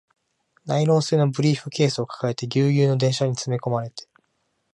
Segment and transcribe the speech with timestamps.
[0.65, 4.07] ナイロン製のブリーフケースを抱えて、ギュウギュウの電車に詰め込まれて